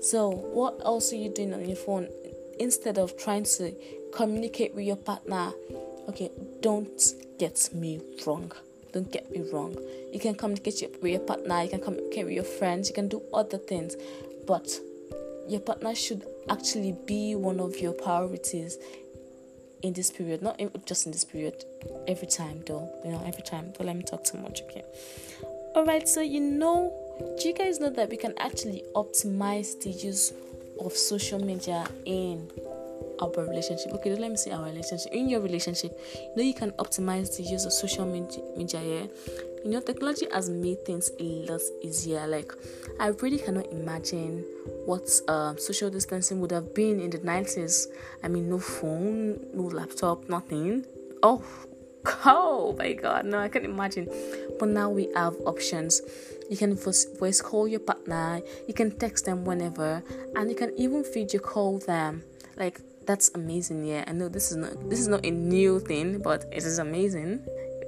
So, 0.00 0.30
what 0.30 0.80
else 0.84 1.12
are 1.12 1.16
you 1.16 1.30
doing 1.30 1.54
on 1.54 1.66
your 1.66 1.76
phone 1.76 2.08
instead 2.58 2.98
of 2.98 3.16
trying 3.16 3.44
to 3.44 3.74
communicate 4.12 4.74
with 4.74 4.84
your 4.84 4.96
partner? 4.96 5.52
Okay, 6.08 6.30
don't 6.60 7.00
get 7.38 7.68
me 7.72 8.00
wrong. 8.26 8.52
Don't 8.92 9.10
get 9.10 9.30
me 9.30 9.42
wrong. 9.50 9.76
You 10.12 10.20
can 10.20 10.34
communicate 10.34 10.96
with 11.02 11.12
your 11.12 11.20
partner, 11.20 11.62
you 11.62 11.70
can 11.70 11.80
communicate 11.80 12.24
with 12.24 12.34
your 12.34 12.44
friends, 12.44 12.88
you 12.88 12.94
can 12.94 13.08
do 13.08 13.22
other 13.32 13.58
things, 13.58 13.96
but 14.46 14.68
your 15.48 15.60
partner 15.60 15.94
should 15.94 16.24
actually 16.48 16.96
be 17.06 17.34
one 17.34 17.60
of 17.60 17.78
your 17.78 17.92
priorities 17.92 18.78
in 19.86 19.92
this 19.92 20.10
period, 20.10 20.42
not 20.42 20.58
in, 20.60 20.70
just 20.84 21.06
in 21.06 21.12
this 21.12 21.24
period, 21.24 21.64
every 22.08 22.26
time 22.26 22.62
though, 22.66 22.88
you 23.04 23.10
know, 23.10 23.22
every 23.26 23.42
time. 23.42 23.72
Don't 23.76 23.86
let 23.86 23.96
me 23.96 24.02
talk 24.02 24.24
too 24.24 24.38
much, 24.38 24.62
okay? 24.62 24.84
Alright, 25.74 26.08
so 26.08 26.20
you 26.20 26.40
know, 26.40 26.92
do 27.38 27.48
you 27.48 27.54
guys 27.54 27.80
know 27.80 27.90
that 27.90 28.10
we 28.10 28.16
can 28.16 28.34
actually 28.38 28.82
optimize 28.94 29.80
the 29.82 29.90
use 29.90 30.32
of 30.80 30.92
social 30.92 31.38
media 31.38 31.86
in 32.04 32.48
our 33.20 33.30
relationship? 33.30 33.92
Okay, 33.92 34.14
let 34.14 34.30
me 34.30 34.36
say 34.36 34.50
our 34.50 34.64
relationship. 34.64 35.12
In 35.12 35.28
your 35.28 35.40
relationship, 35.40 35.98
you 36.14 36.36
know, 36.36 36.42
you 36.42 36.54
can 36.54 36.72
optimize 36.72 37.36
the 37.36 37.42
use 37.42 37.64
of 37.64 37.72
social 37.72 38.06
media, 38.06 38.42
media 38.56 38.82
yeah? 38.82 39.06
You 39.66 39.72
know, 39.72 39.80
technology 39.80 40.28
has 40.30 40.48
made 40.48 40.86
things 40.86 41.10
a 41.18 41.24
lot 41.50 41.60
easier. 41.82 42.24
Like, 42.28 42.52
I 43.00 43.08
really 43.08 43.36
cannot 43.36 43.66
imagine 43.72 44.44
what 44.84 45.10
uh, 45.26 45.56
social 45.56 45.90
distancing 45.90 46.40
would 46.40 46.52
have 46.52 46.72
been 46.72 47.00
in 47.00 47.10
the 47.10 47.18
90s. 47.18 47.88
I 48.22 48.28
mean, 48.28 48.48
no 48.48 48.60
phone, 48.60 49.44
no 49.52 49.64
laptop, 49.64 50.28
nothing. 50.28 50.86
Oh, 51.20 51.42
oh 52.24 52.76
my 52.78 52.92
god, 52.92 53.24
no, 53.26 53.40
I 53.40 53.48
can't 53.48 53.64
imagine. 53.64 54.08
But 54.56 54.68
now 54.68 54.88
we 54.88 55.08
have 55.16 55.34
options. 55.44 56.00
You 56.48 56.56
can 56.56 56.76
voice 56.76 57.40
call 57.42 57.66
your 57.66 57.80
partner, 57.80 58.42
you 58.68 58.74
can 58.74 58.96
text 58.96 59.24
them 59.24 59.44
whenever, 59.44 60.00
and 60.36 60.48
you 60.48 60.54
can 60.54 60.78
even 60.78 61.02
video 61.12 61.40
call 61.40 61.80
them. 61.80 62.22
Like, 62.56 62.80
that's 63.06 63.30
amazing 63.36 63.84
yeah 63.84 64.02
i 64.08 64.10
know 64.10 64.28
this 64.28 64.50
is 64.50 64.56
not 64.56 64.90
this 64.90 64.98
is 64.98 65.06
not 65.06 65.24
a 65.24 65.30
new 65.30 65.78
thing 65.78 66.18
but 66.18 66.44
it 66.50 66.64
is 66.64 66.80
amazing 66.80 67.40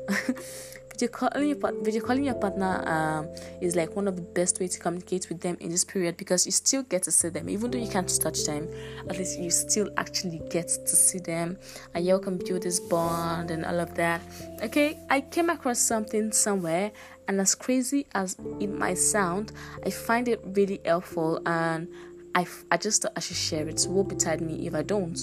video 0.99 1.09
calling 1.09 1.49
your, 1.49 1.83
video 1.83 2.01
calling 2.03 2.25
your 2.25 2.35
partner 2.35 2.83
um, 2.89 3.29
is 3.61 3.77
like 3.77 3.95
one 3.95 4.09
of 4.09 4.17
the 4.17 4.23
best 4.23 4.59
ways 4.59 4.73
to 4.75 4.81
communicate 4.81 5.29
with 5.29 5.41
them 5.41 5.57
in 5.61 5.71
this 5.71 5.85
period 5.85 6.17
because 6.17 6.45
you 6.45 6.51
still 6.51 6.83
get 6.85 7.05
to 7.05 7.13
see 7.13 7.29
them 7.29 7.49
even 7.49 7.71
though 7.71 7.79
you 7.79 7.89
can't 7.89 8.09
touch 8.21 8.45
them 8.45 8.69
at 9.09 9.17
least 9.17 9.39
you 9.39 9.51
still 9.51 9.89
actually 9.97 10.41
get 10.51 10.67
to 10.69 10.97
see 10.97 11.19
them 11.19 11.57
and 11.95 12.05
you 12.05 12.19
can 12.19 12.37
build 12.39 12.63
this 12.63 12.81
bond 12.81 13.51
and 13.51 13.65
all 13.65 13.79
of 13.79 13.95
that 13.95 14.21
okay 14.61 14.99
i 15.09 15.21
came 15.21 15.51
across 15.51 15.79
something 15.79 16.33
somewhere 16.33 16.91
and 17.29 17.41
as 17.41 17.55
crazy 17.55 18.07
as 18.15 18.37
it 18.59 18.69
might 18.69 18.99
sound 18.99 19.53
i 19.87 19.91
find 19.91 20.27
it 20.27 20.41
really 20.45 20.81
helpful 20.85 21.41
and 21.47 21.89
I, 22.35 22.47
I 22.71 22.77
just 22.77 23.03
thought 23.03 23.13
I 23.17 23.21
should 23.21 23.37
share 23.37 23.67
it. 23.67 23.85
Woe 23.89 24.05
betide 24.05 24.41
me 24.41 24.67
if 24.67 24.75
I 24.75 24.83
don't. 24.83 25.19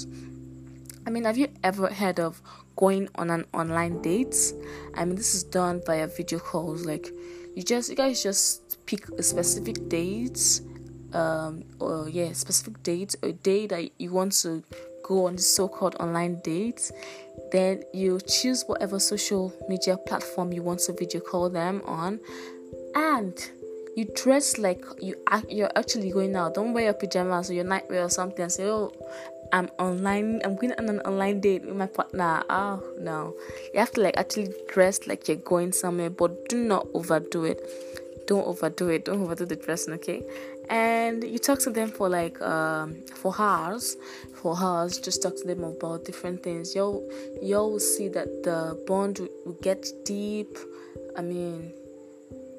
I 1.08 1.12
mean, 1.12 1.24
have 1.24 1.38
you 1.38 1.48
ever 1.64 1.88
heard 1.88 2.20
of 2.20 2.42
going 2.76 3.10
on 3.16 3.30
an 3.30 3.46
online 3.54 4.02
date? 4.02 4.54
I 4.94 5.06
mean, 5.06 5.16
this 5.16 5.36
is 5.36 5.44
done 5.44 5.82
via 5.86 6.08
video 6.08 6.40
calls. 6.40 6.86
Like, 6.86 7.12
you 7.56 7.64
just, 7.64 7.90
you 7.90 7.96
guys 7.96 8.22
just 8.22 8.86
pick 8.86 9.08
a 9.10 9.24
specific 9.24 9.90
date, 9.90 10.62
um, 11.14 11.64
or 11.80 12.10
yeah, 12.10 12.34
specific 12.34 12.84
date, 12.84 13.16
a 13.24 13.32
day 13.32 13.68
that 13.68 13.90
you 14.00 14.12
want 14.12 14.34
to 14.44 14.64
go 15.04 15.28
on 15.28 15.36
the 15.36 15.42
so-called 15.42 15.96
online 16.00 16.40
date. 16.42 16.92
Then 17.52 17.84
you 17.94 18.20
choose 18.28 18.64
whatever 18.68 19.00
social 19.00 19.54
media 19.70 19.98
platform 19.98 20.52
you 20.52 20.64
want 20.64 20.80
to 20.82 20.94
video 20.94 21.22
call 21.22 21.50
them 21.50 21.82
on, 21.86 22.20
and 22.96 23.34
you 23.96 24.06
dress 24.14 24.58
like 24.58 24.84
you 25.02 25.16
you're 25.48 25.72
actually 25.76 26.12
going 26.12 26.36
out. 26.36 26.56
Don't 26.56 26.74
wear 26.74 26.86
your 26.86 26.94
pajamas 26.94 27.50
or 27.50 27.54
your 27.54 27.66
nightwear 27.66 28.06
or 28.06 28.10
something 28.10 28.44
and 28.44 28.52
say, 28.52 28.66
"Oh, 28.66 28.92
I'm 29.52 29.70
online. 29.80 30.42
I'm 30.44 30.56
going 30.56 30.74
on 30.74 30.90
an 30.90 31.00
online 31.02 31.40
date 31.40 31.66
with 31.66 31.76
my 31.76 31.88
partner." 31.88 32.44
Oh 32.50 32.82
no, 33.00 33.34
you 33.74 33.80
have 33.80 33.92
to 33.92 34.02
like 34.02 34.18
actually 34.18 34.54
dress 34.68 35.08
like 35.08 35.28
you're 35.28 35.38
going 35.38 35.72
somewhere, 35.72 36.10
but 36.10 36.50
do 36.50 36.58
not 36.58 36.88
overdo 36.94 37.46
it. 37.46 37.62
Don't 38.28 38.46
overdo 38.46 38.90
it. 38.90 39.06
Don't 39.06 39.22
overdo 39.22 39.46
the 39.46 39.56
dressing, 39.56 39.94
okay? 39.96 40.24
And 40.70 41.24
you 41.24 41.38
talk 41.38 41.60
to 41.60 41.70
them 41.70 41.90
for 41.90 42.10
like 42.10 42.42
um 42.42 43.04
for 43.14 43.34
hours, 43.38 43.98
for 44.34 44.58
hours. 44.58 45.00
Just 45.00 45.22
talk 45.22 45.36
to 45.38 45.48
them 45.48 45.64
about 45.64 46.06
different 46.06 46.42
things. 46.44 46.74
You'll 46.76 47.08
you'll 47.42 47.80
see 47.80 48.08
that 48.10 48.44
the 48.44 48.82
bond 48.88 49.20
will 49.46 49.60
get 49.62 49.86
deep. 50.06 50.58
I 51.16 51.22
mean 51.22 51.74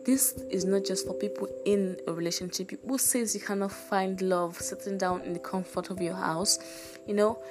this 0.06 0.32
is 0.50 0.64
not 0.64 0.84
just 0.84 1.04
for 1.04 1.14
people 1.14 1.48
in 1.64 1.96
a 2.06 2.12
relationship. 2.12 2.70
Who 2.86 2.96
says 2.96 3.34
you 3.34 3.40
cannot 3.40 3.72
find 3.72 4.22
love 4.22 4.56
sitting 4.56 4.98
down 4.98 5.22
in 5.22 5.32
the 5.32 5.40
comfort 5.40 5.90
of 5.90 6.00
your 6.00 6.14
house? 6.14 6.60
You 7.06 7.14
know, 7.14 7.42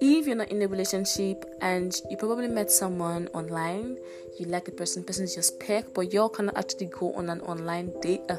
if 0.00 0.26
you're 0.26 0.34
not 0.34 0.48
in 0.48 0.60
a 0.60 0.66
relationship 0.66 1.44
and 1.62 1.94
you 2.10 2.16
probably 2.16 2.48
met 2.48 2.68
someone 2.68 3.28
online, 3.28 3.96
you 4.38 4.46
like 4.46 4.64
the 4.64 4.72
person, 4.72 5.04
person 5.04 5.24
is 5.24 5.36
your 5.36 5.44
spec, 5.44 5.94
but 5.94 6.12
y'all 6.12 6.28
cannot 6.28 6.58
actually 6.58 6.86
go 6.86 7.14
on 7.14 7.30
an 7.30 7.40
online 7.42 7.92
date. 8.00 8.22
Uh, 8.28 8.38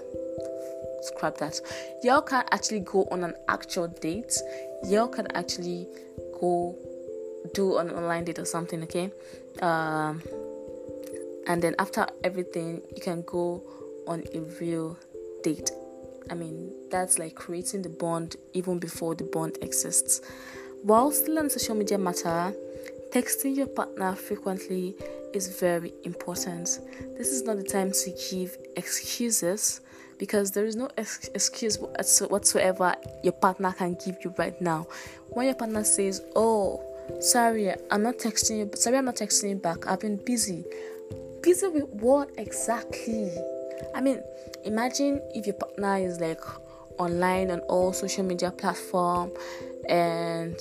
scrap 1.04 1.38
that. 1.38 1.60
Y'all 2.04 2.22
can 2.22 2.44
actually 2.52 2.82
go 2.82 3.08
on 3.10 3.24
an 3.24 3.34
actual 3.48 3.88
date. 3.88 4.34
Y'all 4.84 5.08
can 5.08 5.28
actually 5.34 5.88
go 6.40 6.76
do 7.54 7.78
an 7.78 7.90
online 7.90 8.26
date 8.26 8.38
or 8.38 8.46
something, 8.46 8.84
okay? 8.84 9.12
Um, 9.62 10.22
and 11.52 11.62
then 11.62 11.76
after 11.80 12.08
everything 12.24 12.82
you 12.96 13.02
can 13.02 13.24
go 13.24 13.62
on 14.08 14.24
a 14.34 14.40
real 14.62 14.98
date. 15.44 15.70
I 16.30 16.34
mean 16.34 16.72
that's 16.90 17.20
like 17.20 17.36
creating 17.36 17.82
the 17.82 17.90
bond 17.90 18.38
even 18.54 18.80
before 18.80 19.16
the 19.16 19.26
bond 19.26 19.58
exists. 19.62 20.22
While 20.84 21.12
still 21.12 21.40
on 21.40 21.50
social 21.50 21.76
media 21.76 21.98
matter 21.98 22.54
texting 23.10 23.58
your 23.58 23.68
partner 23.68 24.16
frequently 24.16 24.96
is 25.34 25.60
very 25.60 25.94
important. 26.06 26.80
This 27.18 27.28
is 27.28 27.44
not 27.44 27.58
the 27.58 27.64
time 27.64 27.92
to 27.92 28.12
give 28.30 28.58
excuses 28.78 29.82
because 30.18 30.52
there 30.52 30.66
is 30.66 30.78
no 30.78 30.88
ex- 30.98 31.30
excuse 31.36 31.78
whatsoever 31.78 32.96
your 33.24 33.34
partner 33.34 33.74
can 33.74 33.98
give 34.06 34.16
you 34.24 34.34
right 34.38 34.60
now. 34.62 34.88
When 35.32 35.48
your 35.48 35.56
partner 35.56 35.84
says 35.84 36.22
oh 36.34 36.82
sorry 37.20 37.74
i'm 37.90 38.04
not 38.04 38.18
texting 38.18 38.60
you 38.60 38.70
sorry 38.76 38.98
i'm 38.98 39.04
not 39.04 39.18
texting 39.18 39.50
you 39.50 39.56
back. 39.58 39.86
I've 39.86 40.00
been 40.00 40.16
busy 40.16 40.64
busy 41.42 41.68
with 41.68 41.88
what 41.90 42.30
exactly? 42.38 43.32
I 43.96 44.02
mean, 44.02 44.22
imagine 44.64 45.22
if 45.34 45.46
your 45.46 45.56
partner 45.56 45.98
is 45.98 46.20
like 46.20 46.42
online 46.98 47.52
on 47.52 47.60
all 47.62 47.94
social 47.94 48.24
media 48.24 48.52
platform 48.52 49.32
and 49.90 50.56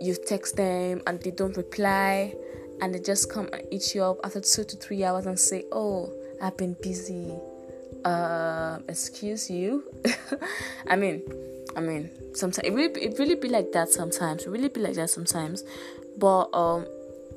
you 0.00 0.16
text 0.26 0.56
them 0.56 1.02
and 1.06 1.20
they 1.20 1.30
don't 1.30 1.56
reply 1.56 2.34
and 2.80 2.94
they 2.94 2.98
just 3.00 3.30
come 3.30 3.48
and 3.52 3.62
eat 3.70 3.94
you 3.94 4.02
up 4.02 4.18
after 4.24 4.40
two 4.40 4.64
to 4.64 4.76
three 4.76 5.04
hours 5.04 5.26
and 5.26 5.38
say, 5.38 5.64
Oh, 5.72 6.12
I've 6.40 6.56
been 6.56 6.76
busy. 6.82 7.34
Uh, 8.04 8.78
excuse 8.88 9.50
you. 9.50 9.84
I 10.88 10.96
mean, 10.96 11.22
I 11.76 11.80
mean, 11.80 12.10
sometimes 12.34 12.66
it 12.66 12.72
really, 12.72 13.00
it 13.02 13.18
really 13.18 13.34
be 13.34 13.48
like 13.48 13.72
that 13.72 13.88
sometimes. 13.90 14.46
It 14.46 14.50
really 14.50 14.68
be 14.68 14.80
like 14.80 14.94
that 14.94 15.10
sometimes. 15.10 15.64
But 16.16 16.48
um, 16.54 16.86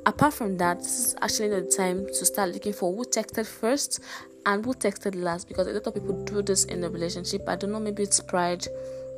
apart 0.05 0.33
from 0.33 0.57
that, 0.57 0.79
this 0.79 0.99
is 0.99 1.15
actually 1.21 1.49
not 1.49 1.69
the 1.69 1.75
time 1.75 2.05
to 2.05 2.25
start 2.25 2.51
looking 2.51 2.73
for 2.73 2.93
who 2.93 3.03
texted 3.05 3.45
first 3.47 3.99
and 4.45 4.65
who 4.65 4.73
texted 4.73 5.15
last 5.15 5.47
because 5.47 5.67
a 5.67 5.71
lot 5.71 5.85
of 5.87 5.93
people 5.93 6.23
do 6.23 6.41
this 6.41 6.65
in 6.65 6.83
a 6.83 6.89
relationship. 6.89 7.47
I 7.47 7.55
don't 7.55 7.71
know, 7.71 7.79
maybe 7.79 8.03
it's 8.03 8.19
pride 8.19 8.65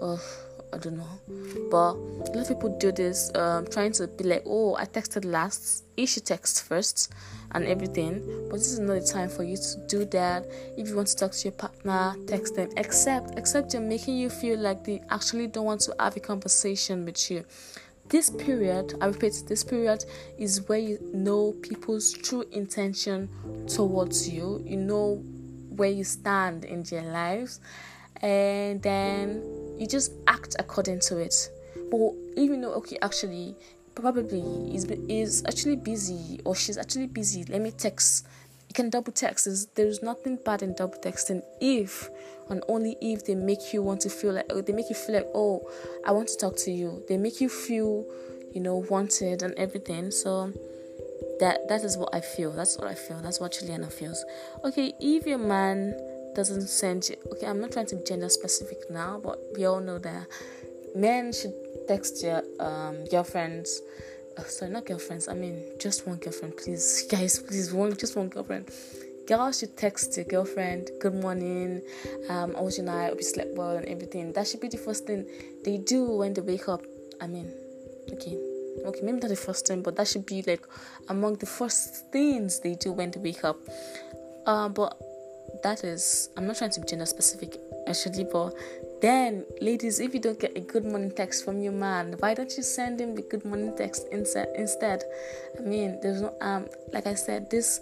or 0.01 0.19
I 0.73 0.77
don't 0.77 0.97
know, 0.97 1.19
but 1.69 1.93
a 1.93 2.31
lot 2.35 2.41
of 2.41 2.47
people 2.47 2.75
do 2.79 2.91
this, 2.91 3.31
um, 3.35 3.67
trying 3.67 3.91
to 3.93 4.07
be 4.07 4.23
like, 4.23 4.41
oh, 4.47 4.75
I 4.75 4.85
texted 4.85 5.23
last, 5.23 5.83
he 5.95 6.07
should 6.07 6.25
text 6.25 6.63
first, 6.63 7.13
and 7.51 7.63
everything. 7.65 8.23
But 8.49 8.57
this 8.57 8.71
is 8.71 8.79
not 8.79 8.99
the 8.99 9.05
time 9.05 9.29
for 9.29 9.43
you 9.43 9.55
to 9.55 9.85
do 9.87 10.05
that. 10.05 10.47
If 10.75 10.87
you 10.89 10.95
want 10.95 11.09
to 11.09 11.15
talk 11.15 11.31
to 11.31 11.43
your 11.43 11.51
partner, 11.51 12.15
text 12.25 12.55
them. 12.55 12.69
Except, 12.75 13.37
except 13.37 13.73
you're 13.73 13.83
making 13.83 14.17
you 14.17 14.31
feel 14.31 14.57
like 14.57 14.83
they 14.83 15.03
actually 15.11 15.45
don't 15.45 15.65
want 15.65 15.81
to 15.81 15.95
have 15.99 16.17
a 16.17 16.19
conversation 16.19 17.05
with 17.05 17.29
you 17.29 17.45
this 18.13 18.29
period, 18.29 18.93
I 19.01 19.07
repeat, 19.07 19.41
this 19.47 19.63
period 19.63 20.05
is 20.37 20.69
where 20.69 20.77
you 20.77 20.99
know 21.15 21.53
people's 21.63 22.13
true 22.13 22.45
intention 22.51 23.27
towards 23.67 24.29
you. 24.29 24.63
You 24.67 24.77
know 24.77 25.15
where 25.75 25.89
you 25.89 26.03
stand 26.03 26.63
in 26.63 26.83
their 26.83 27.01
lives, 27.01 27.59
and 28.21 28.79
then 28.83 29.41
you 29.79 29.87
just 29.87 30.13
act 30.27 30.55
according 30.59 30.99
to 31.07 31.17
it. 31.17 31.33
But 31.89 32.11
even 32.37 32.61
though, 32.61 32.73
okay, 32.75 32.99
actually, 33.01 33.55
probably 33.95 34.75
is 34.75 34.85
is 35.09 35.43
actually 35.47 35.77
busy 35.77 36.39
or 36.45 36.55
she's 36.55 36.77
actually 36.77 37.07
busy. 37.07 37.45
Let 37.45 37.61
me 37.61 37.71
text 37.71 38.27
you 38.69 38.75
can 38.75 38.89
double 38.89 39.11
text. 39.11 39.75
There's, 39.75 40.01
nothing 40.01 40.37
bad 40.43 40.61
in 40.61 40.73
double 40.73 40.99
texting 40.99 41.41
if 41.61 42.09
and 42.53 42.63
only 42.69 42.95
if 43.01 43.25
they 43.25 43.33
make 43.33 43.73
you 43.73 43.81
want 43.81 43.99
to 44.01 44.09
feel 44.09 44.33
like 44.33 44.47
they 44.67 44.73
make 44.73 44.87
you 44.87 44.95
feel 44.95 45.15
like 45.15 45.27
oh 45.33 45.67
I 46.05 46.11
want 46.11 46.27
to 46.27 46.37
talk 46.37 46.55
to 46.57 46.71
you. 46.71 47.03
They 47.09 47.17
make 47.17 47.41
you 47.41 47.49
feel 47.49 48.05
you 48.53 48.61
know 48.61 48.85
wanted 48.91 49.41
and 49.41 49.55
everything. 49.55 50.11
So 50.11 50.53
that 51.39 51.67
that 51.67 51.83
is 51.83 51.97
what 51.97 52.13
I 52.13 52.21
feel. 52.21 52.51
That's 52.51 52.77
what 52.77 52.87
I 52.87 52.93
feel. 52.93 53.19
That's 53.21 53.39
what 53.39 53.53
Juliana 53.53 53.89
feels. 53.89 54.23
Okay, 54.63 54.93
if 54.99 55.25
your 55.25 55.39
man 55.39 55.97
doesn't 56.35 56.67
send 56.67 57.09
you 57.09 57.15
okay, 57.31 57.47
I'm 57.47 57.59
not 57.59 57.71
trying 57.71 57.87
to 57.87 57.95
be 57.95 58.03
gender 58.03 58.29
specific 58.29 58.89
now, 58.91 59.19
but 59.23 59.39
we 59.57 59.65
all 59.65 59.79
know 59.79 59.97
that 59.97 60.27
men 60.95 61.33
should 61.33 61.55
text 61.87 62.23
your 62.23 62.43
um 62.59 63.03
girlfriends 63.05 63.81
oh, 64.37 64.43
sorry, 64.43 64.71
not 64.71 64.85
girlfriends. 64.85 65.27
I 65.27 65.33
mean, 65.33 65.63
just 65.79 66.07
one 66.07 66.17
girlfriend, 66.17 66.57
please, 66.57 67.05
guys, 67.09 67.39
please, 67.39 67.73
one, 67.73 67.95
just 67.97 68.15
one 68.15 68.29
girlfriend. 68.29 68.69
Girls 69.27 69.59
should 69.59 69.77
text 69.77 70.17
your 70.17 70.25
girlfriend, 70.25 70.91
"Good 70.99 71.15
morning, 71.15 71.81
um, 72.29 72.55
I 72.57 72.61
was 72.61 72.77
your 72.77 72.85
night, 72.85 73.09
hope 73.09 73.19
you 73.19 73.23
slept 73.23 73.55
well, 73.55 73.77
and 73.77 73.85
everything." 73.87 74.33
That 74.33 74.47
should 74.47 74.59
be 74.59 74.67
the 74.67 74.77
first 74.77 75.05
thing 75.05 75.25
they 75.63 75.77
do 75.77 76.03
when 76.05 76.33
they 76.33 76.41
wake 76.41 76.67
up. 76.67 76.83
I 77.21 77.27
mean, 77.27 77.51
okay, 78.11 78.37
okay, 78.85 79.01
maybe 79.01 79.19
not 79.19 79.29
the 79.29 79.35
first 79.35 79.67
thing, 79.67 79.81
but 79.81 79.95
that 79.95 80.07
should 80.07 80.25
be 80.25 80.41
like 80.41 80.67
among 81.07 81.35
the 81.35 81.45
first 81.45 82.11
things 82.11 82.59
they 82.59 82.75
do 82.75 82.91
when 82.91 83.11
they 83.11 83.19
wake 83.19 83.43
up. 83.45 83.57
Uh, 84.45 84.67
but 84.67 84.97
that 85.63 85.83
is, 85.83 86.29
I'm 86.35 86.45
not 86.47 86.57
trying 86.57 86.71
to 86.71 86.81
be 86.81 86.87
gender 86.87 87.05
specific 87.05 87.59
actually, 87.87 88.25
but 88.25 88.53
then, 89.01 89.45
ladies, 89.61 89.99
if 89.99 90.13
you 90.13 90.19
don't 90.19 90.39
get 90.39 90.55
a 90.55 90.61
good 90.61 90.85
morning 90.85 91.11
text 91.11 91.43
from 91.43 91.61
your 91.61 91.73
man, 91.73 92.15
why 92.19 92.33
don't 92.33 92.55
you 92.55 92.63
send 92.63 92.99
him 92.99 93.15
the 93.15 93.21
good 93.21 93.43
morning 93.45 93.75
text 93.77 94.07
instead? 94.11 95.03
I 95.57 95.61
mean, 95.61 95.99
there's 96.01 96.21
no 96.21 96.33
um, 96.41 96.67
like 96.93 97.07
I 97.07 97.13
said, 97.13 97.49
this 97.49 97.79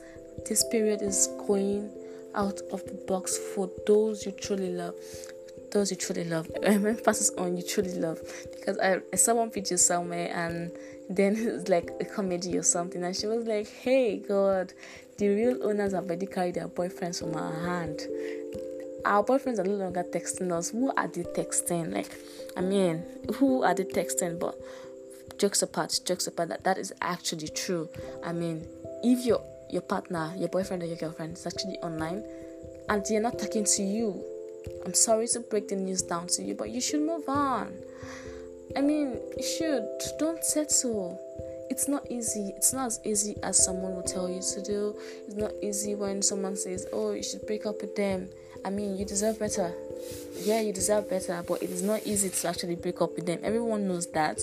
this 0.47 0.63
period 0.65 1.01
is 1.01 1.27
going 1.47 1.89
out 2.35 2.61
of 2.71 2.85
the 2.85 2.93
box 3.07 3.37
for 3.37 3.69
those 3.85 4.25
you 4.25 4.31
truly 4.31 4.71
love. 4.71 4.95
Those 5.71 5.91
you 5.91 5.97
truly 5.97 6.25
love. 6.25 6.49
Emphasis 6.63 7.31
on 7.37 7.57
you 7.57 7.63
truly 7.63 7.93
love 7.93 8.19
because 8.51 8.77
I, 8.79 8.99
I 9.11 9.15
saw 9.15 9.35
one 9.35 9.49
picture 9.51 9.77
somewhere 9.77 10.31
and 10.33 10.71
then 11.09 11.35
it's 11.37 11.69
like 11.69 11.91
a 11.99 12.05
comedy 12.05 12.57
or 12.57 12.63
something, 12.63 13.03
and 13.03 13.15
she 13.15 13.27
was 13.27 13.45
like, 13.45 13.67
"Hey, 13.67 14.17
God, 14.17 14.73
the 15.17 15.27
real 15.27 15.63
owners 15.63 15.93
have 15.93 16.05
already 16.05 16.25
carried 16.25 16.55
their 16.55 16.67
boyfriends 16.67 17.19
from 17.19 17.35
our 17.35 17.53
hand." 17.65 18.01
our 19.05 19.23
boyfriends 19.23 19.59
are 19.59 19.63
no 19.63 19.75
longer 19.75 20.03
texting 20.03 20.51
us. 20.51 20.69
Who 20.69 20.91
are 20.95 21.07
they 21.07 21.23
texting? 21.23 21.93
Like, 21.93 22.15
I 22.55 22.61
mean, 22.61 23.03
who 23.35 23.63
are 23.63 23.73
they 23.73 23.83
texting? 23.83 24.39
But 24.39 24.55
jokes 25.37 25.61
apart, 25.61 25.99
jokes 26.05 26.27
apart, 26.27 26.49
that 26.49 26.63
that 26.63 26.77
is 26.77 26.93
actually 27.01 27.47
true. 27.49 27.89
I 28.23 28.33
mean, 28.33 28.65
if 29.03 29.25
your 29.25 29.43
your 29.71 29.81
partner, 29.81 30.33
your 30.37 30.49
boyfriend 30.49 30.83
or 30.83 30.85
your 30.85 30.97
girlfriend 30.97 31.37
is 31.37 31.45
actually 31.45 31.77
online 31.79 32.23
and 32.89 33.05
they're 33.05 33.21
not 33.21 33.39
talking 33.39 33.63
to 33.63 33.83
you, 33.83 34.21
I'm 34.85 34.93
sorry 34.93 35.27
to 35.29 35.39
break 35.39 35.69
the 35.69 35.75
news 35.75 36.01
down 36.01 36.27
to 36.27 36.43
you, 36.43 36.55
but 36.55 36.69
you 36.69 36.81
should 36.81 37.01
move 37.01 37.27
on. 37.27 37.71
I 38.75 38.81
mean, 38.81 39.17
you 39.37 39.43
should. 39.43 39.87
Don't 40.19 40.43
settle. 40.43 41.19
It's 41.69 41.87
not 41.87 42.09
easy. 42.09 42.51
It's 42.55 42.73
not 42.73 42.87
as 42.87 42.99
easy 43.05 43.35
as 43.43 43.63
someone 43.63 43.95
will 43.95 44.03
tell 44.03 44.29
you 44.29 44.41
to 44.41 44.61
do. 44.61 44.95
It's 45.27 45.35
not 45.35 45.51
easy 45.61 45.95
when 45.95 46.21
someone 46.21 46.55
says, 46.55 46.85
"Oh, 46.91 47.11
you 47.11 47.23
should 47.23 47.45
break 47.47 47.65
up 47.65 47.81
with 47.81 47.95
them." 47.95 48.29
I 48.63 48.69
mean, 48.69 48.97
you 48.97 49.05
deserve 49.05 49.39
better. 49.39 49.73
Yeah, 50.41 50.59
you 50.61 50.73
deserve 50.73 51.09
better, 51.09 51.43
but 51.47 51.63
it 51.63 51.69
is 51.69 51.81
not 51.81 52.05
easy 52.05 52.29
to 52.29 52.47
actually 52.47 52.75
break 52.75 53.01
up 53.01 53.15
with 53.15 53.25
them. 53.25 53.39
Everyone 53.43 53.87
knows 53.87 54.07
that, 54.11 54.39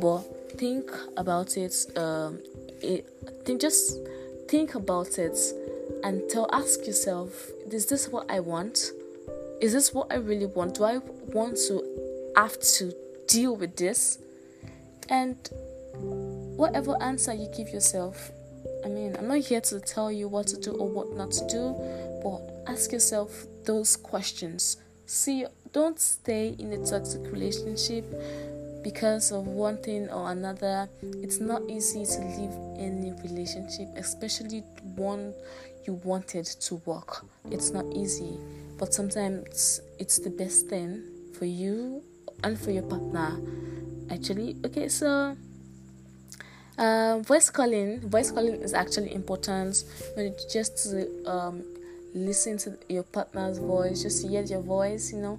but 0.00 0.20
think 0.58 0.90
about 1.16 1.56
it. 1.56 1.74
Um, 1.96 2.40
it 2.82 3.06
think 3.44 3.60
just 3.60 3.98
think 4.48 4.74
about 4.74 5.18
it 5.18 5.38
and 6.02 6.28
tell. 6.28 6.48
Ask 6.52 6.86
yourself: 6.86 7.50
Is 7.70 7.86
this 7.86 8.08
what 8.08 8.30
I 8.30 8.40
want? 8.40 8.92
Is 9.60 9.72
this 9.72 9.92
what 9.92 10.08
I 10.10 10.16
really 10.16 10.46
want? 10.46 10.76
Do 10.76 10.84
I 10.84 10.98
want 11.32 11.56
to 11.68 12.32
have 12.36 12.58
to 12.60 12.94
deal 13.26 13.56
with 13.56 13.76
this? 13.76 14.18
And 15.08 15.36
whatever 16.56 17.00
answer 17.02 17.32
you 17.32 17.48
give 17.56 17.70
yourself, 17.70 18.30
I 18.84 18.88
mean, 18.88 19.16
I'm 19.16 19.28
not 19.28 19.38
here 19.38 19.60
to 19.62 19.80
tell 19.80 20.10
you 20.12 20.28
what 20.28 20.46
to 20.48 20.56
do 20.56 20.72
or 20.72 20.88
what 20.88 21.12
not 21.16 21.30
to 21.32 21.46
do, 21.46 21.74
but 22.22 22.70
ask 22.70 22.92
yourself 22.92 23.46
those 23.64 23.96
questions. 23.96 24.76
See, 25.06 25.46
don't 25.72 25.98
stay 26.00 26.56
in 26.58 26.72
a 26.72 26.84
toxic 26.84 27.22
relationship 27.30 28.04
because 28.86 29.32
of 29.32 29.48
one 29.48 29.76
thing 29.78 30.08
or 30.10 30.30
another. 30.30 30.88
It's 31.02 31.40
not 31.40 31.60
easy 31.68 32.06
to 32.06 32.20
leave 32.38 32.54
any 32.78 33.10
relationship, 33.24 33.88
especially 33.96 34.60
one 34.94 35.34
you 35.86 35.94
wanted 36.04 36.46
to 36.46 36.76
work. 36.86 37.26
It's 37.50 37.70
not 37.72 37.84
easy, 37.92 38.38
but 38.78 38.94
sometimes 38.94 39.80
it's 39.98 40.20
the 40.20 40.30
best 40.30 40.68
thing 40.68 41.02
for 41.36 41.46
you 41.46 42.00
and 42.44 42.56
for 42.56 42.70
your 42.70 42.84
partner. 42.84 43.40
Actually, 44.08 44.54
okay, 44.64 44.86
so 44.86 45.36
uh, 46.78 47.18
voice 47.24 47.50
calling 47.50 47.98
voice 48.08 48.30
calling 48.30 48.54
is 48.62 48.72
actually 48.72 49.12
important 49.12 49.82
when 50.14 50.26
it's 50.26 50.44
just 50.44 50.92
to 50.92 51.28
um, 51.28 51.64
listen 52.14 52.56
to 52.58 52.78
your 52.88 53.02
partner's 53.02 53.58
voice 53.58 54.04
just 54.04 54.22
to 54.22 54.28
hear 54.28 54.42
your 54.42 54.60
voice 54.60 55.12
you 55.12 55.18
know 55.18 55.38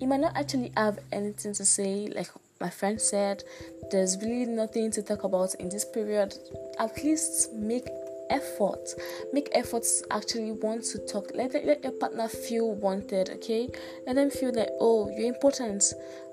you 0.00 0.08
might 0.08 0.20
not 0.20 0.34
actually 0.34 0.72
have 0.76 0.98
anything 1.12 1.52
to 1.52 1.64
say 1.64 2.08
like 2.08 2.28
my 2.62 2.70
friend 2.70 3.00
said 3.00 3.44
there's 3.90 4.16
really 4.22 4.46
nothing 4.46 4.90
to 4.92 5.02
talk 5.02 5.24
about 5.24 5.54
in 5.56 5.68
this 5.68 5.84
period. 5.84 6.34
At 6.78 7.04
least 7.04 7.52
make 7.52 7.88
effort. 8.30 8.94
Make 9.32 9.50
efforts 9.52 10.02
actually 10.10 10.52
want 10.52 10.84
to 10.84 10.98
talk. 11.00 11.32
Let, 11.34 11.52
let, 11.52 11.66
let 11.66 11.82
your 11.82 11.92
partner 11.92 12.28
feel 12.28 12.74
wanted 12.74 13.28
okay? 13.30 13.68
Let 14.06 14.16
them 14.16 14.30
feel 14.30 14.54
like 14.54 14.70
oh 14.80 15.10
you're 15.10 15.28
important. 15.28 15.84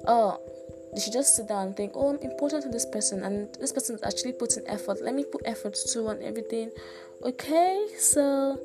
Oh 0.08 0.40
you 0.94 1.02
should 1.02 1.14
just 1.14 1.36
sit 1.36 1.48
down 1.48 1.68
and 1.68 1.78
think, 1.78 1.92
oh, 1.94 2.10
I'm 2.10 2.18
important 2.18 2.64
to 2.64 2.70
this 2.70 2.86
person, 2.86 3.24
and 3.24 3.54
this 3.60 3.72
person 3.72 3.96
is 3.96 4.04
actually 4.04 4.34
putting 4.34 4.68
effort. 4.68 5.04
Let 5.04 5.14
me 5.14 5.24
put 5.24 5.42
effort 5.46 5.78
too 5.92 6.08
on 6.08 6.22
everything. 6.24 6.72
Okay, 7.24 7.86
so 7.98 8.60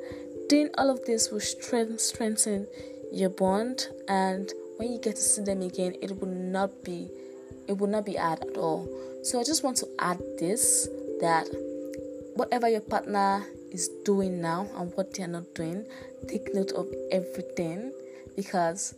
doing 0.49 0.71
all 0.79 0.91
of 0.91 1.05
this 1.05 1.31
will 1.31 1.41
strengthen 1.41 1.99
strengthen 1.99 2.67
your 3.13 3.31
bond, 3.31 3.89
and 4.09 4.51
when 4.77 4.93
you 4.93 4.99
get 4.99 5.17
to 5.17 5.23
see 5.23 5.43
them 5.43 5.63
again, 5.63 5.97
it 6.01 6.19
will 6.19 6.29
not 6.29 6.83
be 6.83 7.11
it 7.69 7.79
would 7.79 7.91
not 7.91 8.07
be 8.07 8.15
hard 8.15 8.41
at 8.41 8.57
all. 8.57 8.89
So 9.23 9.41
I 9.41 9.45
just 9.45 9.63
want 9.65 9.77
to 9.79 9.89
add 9.99 10.19
this 10.39 10.89
that 11.21 11.47
whatever 12.35 12.69
your 12.69 12.81
partner 12.81 13.45
is 13.71 13.89
doing 14.05 14.41
now 14.41 14.69
and 14.77 14.93
what 14.95 15.15
they 15.15 15.23
are 15.23 15.29
not 15.29 15.55
doing, 15.55 15.85
take 16.29 16.55
note 16.55 16.73
of 16.73 16.89
everything 17.11 17.93
because 18.37 18.95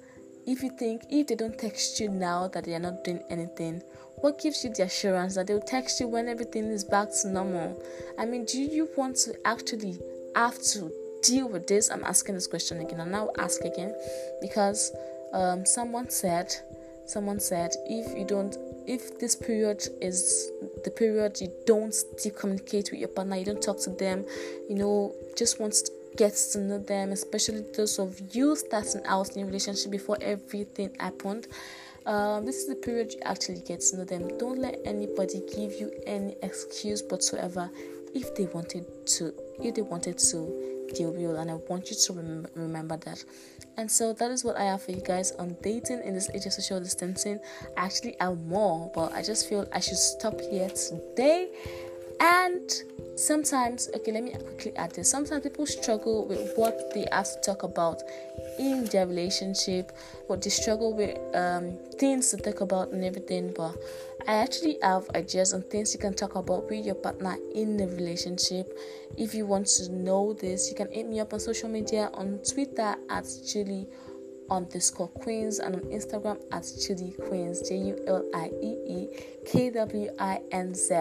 if 0.47 0.63
you 0.63 0.71
think 0.71 1.03
if 1.11 1.27
they 1.27 1.35
don't 1.35 1.59
text 1.59 1.99
you 2.01 2.09
now 2.09 2.49
that 2.49 2.65
they 2.65 2.75
are 2.75 2.81
not 2.81 3.05
doing 3.05 3.21
anything, 3.31 3.83
what 4.21 4.41
gives 4.41 4.65
you 4.65 4.73
the 4.73 4.85
assurance 4.85 5.35
that 5.35 5.47
they'll 5.47 5.61
text 5.61 6.01
you 6.01 6.09
when 6.09 6.29
everything 6.29 6.65
is 6.65 6.85
back 6.85 7.09
to 7.23 7.29
normal? 7.29 7.81
I 8.19 8.25
mean, 8.25 8.45
do 8.45 8.59
you 8.59 8.89
want 8.97 9.17
to 9.19 9.35
actually 9.47 9.99
have 10.35 10.61
to 10.73 10.91
deal 11.23 11.49
with 11.49 11.67
this? 11.67 11.91
I'm 11.91 12.05
asking 12.05 12.37
this 12.37 12.47
question 12.47 12.81
again, 12.81 13.01
and 13.01 13.15
I'll 13.15 13.35
ask 13.39 13.61
again 13.63 13.95
because 14.41 14.93
um, 15.33 15.67
someone 15.67 16.09
said, 16.09 16.55
someone 17.07 17.41
said, 17.41 17.73
if 17.87 18.17
you 18.17 18.25
don't, 18.25 18.57
if 18.87 19.19
this 19.19 19.35
period 19.35 19.83
is 20.01 20.51
the 20.85 20.91
period 20.91 21.41
you 21.41 21.53
don't 21.67 21.95
still 21.95 22.33
communicate 22.33 22.91
with 22.91 23.01
your 23.01 23.09
partner, 23.09 23.37
you 23.37 23.45
don't 23.45 23.63
talk 23.63 23.81
to 23.81 23.91
them, 23.91 24.25
you 24.69 24.77
know, 24.77 25.15
just 25.37 25.61
wants 25.61 25.83
to 25.83 25.93
gets 26.17 26.53
to 26.53 26.59
know 26.59 26.79
them, 26.79 27.13
especially 27.13 27.63
those 27.77 27.99
of 27.99 28.19
you 28.35 28.57
starting 28.57 29.05
out 29.07 29.37
in 29.37 29.43
a 29.43 29.47
relationship 29.47 29.91
before 29.91 30.17
everything 30.21 30.91
happened. 30.99 31.47
Um, 32.07 32.47
this 32.47 32.57
is 32.57 32.69
the 32.69 32.75
period 32.75 33.13
you 33.13 33.21
actually 33.25 33.61
get 33.61 33.81
to 33.81 33.97
know 33.99 34.05
them. 34.05 34.39
Don't 34.39 34.59
let 34.59 34.81
anybody 34.85 35.43
give 35.55 35.73
you 35.73 35.93
any 36.07 36.37
excuse 36.43 37.03
whatsoever 37.09 37.71
if 38.15 38.35
they 38.35 38.47
wanted 38.47 38.87
to, 39.07 39.35
if 39.61 39.75
they 39.75 39.83
wanted 39.83 40.19
to 40.19 40.76
deal 40.95 41.13
real, 41.13 41.37
and 41.37 41.51
I 41.51 41.55
want 41.55 41.91
you 41.91 41.97
to 41.97 42.13
remember, 42.13 42.51
remember 42.55 42.97
that. 42.99 43.25
And 43.77 43.91
so 43.91 44.13
that 44.15 44.31
is 44.31 44.45
what 44.45 44.57
I 44.57 44.65
have 44.65 44.83
for 44.83 44.93
you 44.93 45.03
guys 45.03 45.33
on 45.33 45.57
dating 45.63 46.03
in 46.03 46.15
this 46.15 46.31
age 46.31 46.47
of 46.47 46.53
social 46.53 46.81
distancing. 46.81 47.39
I 47.77 47.85
actually 47.85 48.17
have 48.21 48.39
more, 48.39 48.91
but 48.95 49.13
I 49.13 49.23
just 49.23 49.49
feel 49.49 49.69
I 49.73 49.81
should 49.81 49.99
stop 49.99 50.41
here 50.41 50.69
today 50.71 51.49
and 52.21 52.71
sometimes 53.17 53.89
okay 53.95 54.13
let 54.13 54.25
me 54.25 54.33
quickly 54.33 54.77
add 54.77 54.93
this. 54.93 55.11
Sometimes 55.11 55.43
people 55.43 55.67
struggle 55.67 56.27
with 56.27 56.53
what 56.57 56.93
they 56.95 57.07
have 57.13 57.27
to 57.27 57.41
talk 57.41 57.63
about 57.63 58.03
in 58.59 58.85
their 58.87 59.07
relationship 59.07 59.93
what 60.27 60.43
they 60.43 60.51
struggle 60.51 60.95
with 60.95 61.19
um, 61.35 61.79
things 61.99 62.31
to 62.31 62.37
talk 62.37 62.61
about 62.61 62.91
and 62.91 63.05
everything. 63.05 63.53
But 63.57 63.77
i 64.29 64.35
actually 64.35 64.77
have 64.83 65.09
ideas 65.15 65.55
on 65.55 65.63
things 65.63 65.95
you 65.95 66.01
can 66.01 66.15
talk 66.15 66.35
about 66.35 66.69
with 66.69 66.85
your 66.85 66.95
partner 66.97 67.37
in 67.55 67.77
the 67.77 67.87
relationship. 67.87 68.77
If 69.17 69.35
you 69.35 69.47
want 69.47 69.67
to 69.79 69.93
know 69.93 70.33
this 70.33 70.69
you 70.71 70.77
can 70.77 70.91
hit 70.91 71.09
me 71.09 71.21
up 71.21 71.33
on 71.33 71.41
social 71.41 71.69
media 71.69 72.11
on 72.15 72.41
twitter 72.49 72.97
at 73.09 73.27
julie 73.47 73.87
underscore 74.51 75.09
queens 75.09 75.59
and 75.59 75.75
on 75.77 75.83
instagram 75.83 76.41
at 76.53 76.65
julie 76.81 77.15
queens 77.29 77.69
j-u-l-i-e-e 77.69 79.09
k-w-i-n-z 79.45 80.93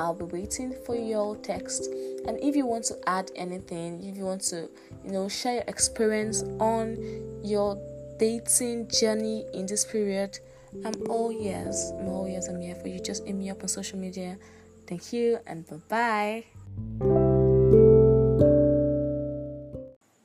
I'll 0.00 0.14
be 0.14 0.24
waiting 0.24 0.74
for 0.86 0.96
your 0.96 1.36
text. 1.36 1.84
And 2.26 2.38
if 2.42 2.56
you 2.56 2.64
want 2.64 2.84
to 2.84 2.96
add 3.06 3.30
anything, 3.36 4.02
if 4.02 4.16
you 4.16 4.24
want 4.24 4.40
to, 4.44 4.70
you 5.04 5.12
know, 5.12 5.28
share 5.28 5.56
your 5.56 5.64
experience 5.68 6.42
on 6.58 6.96
your 7.44 7.78
dating 8.18 8.88
journey 8.88 9.44
in 9.52 9.66
this 9.66 9.84
period, 9.84 10.38
I'm 10.86 10.94
all 11.10 11.30
ears. 11.30 11.92
I'm 11.98 12.08
all 12.08 12.26
ears. 12.26 12.48
I'm 12.48 12.62
here 12.62 12.76
for 12.76 12.88
you. 12.88 12.98
Just 12.98 13.26
hit 13.26 13.34
me 13.34 13.50
up 13.50 13.60
on 13.60 13.68
social 13.68 13.98
media. 13.98 14.38
Thank 14.86 15.12
you 15.12 15.38
and 15.46 15.66
bye 15.68 15.76
bye. 15.90 16.44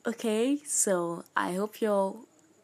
Okay, 0.08 0.62
so 0.64 1.26
I 1.36 1.52
hope 1.54 1.82
you're 1.82 2.16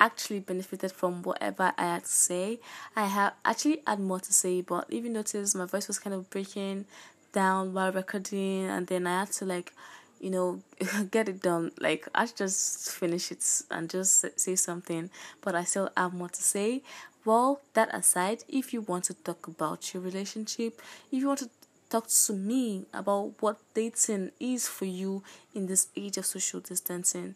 actually 0.02 0.40
benefited 0.40 0.92
from 0.92 1.22
whatever 1.22 1.72
I 1.78 1.84
had 1.84 2.04
to 2.04 2.10
say. 2.12 2.60
I 2.96 3.06
have 3.06 3.34
actually 3.46 3.82
had 3.88 4.00
more 4.00 4.20
to 4.20 4.34
say, 4.34 4.62
but 4.62 4.86
if 4.90 5.04
you 5.04 5.10
notice, 5.12 5.56
my 5.56 5.66
voice 5.66 5.88
was 5.88 6.00
kind 6.00 6.14
of 6.16 6.30
breaking 6.30 6.86
down 7.32 7.74
while 7.74 7.92
recording, 7.94 8.66
and 8.66 8.88
then 8.88 9.08
I 9.08 9.20
had 9.22 9.32
to 9.34 9.46
like, 9.46 9.74
you 10.20 10.32
know, 10.32 10.62
get 11.12 11.30
it 11.30 11.42
done. 11.42 11.72
Like 11.80 12.08
I 12.14 12.26
just 12.26 12.92
finish 12.92 13.32
it 13.32 13.46
and 13.70 13.90
just 13.90 14.26
say 14.40 14.56
something, 14.56 15.10
but 15.42 15.56
I 15.56 15.64
still 15.64 15.90
have 15.96 16.14
more 16.14 16.30
to 16.30 16.42
say. 16.42 16.82
Well, 17.24 17.62
that 17.76 17.94
aside, 17.94 18.44
if 18.50 18.74
you 18.74 18.82
want 18.82 19.04
to 19.06 19.14
talk 19.14 19.48
about 19.48 19.94
your 19.94 20.02
relationship, 20.02 20.82
if 21.12 21.20
you 21.20 21.28
want 21.28 21.40
to 21.40 21.50
talk 21.92 22.08
to 22.08 22.34
me 22.34 22.86
about 22.94 23.34
what 23.42 23.58
dating 23.76 24.32
is 24.40 24.68
for 24.68 24.86
you 24.86 25.22
in 25.54 25.68
this 25.68 25.90
age 25.96 26.18
of 26.18 26.26
social 26.26 26.60
distancing, 26.60 27.36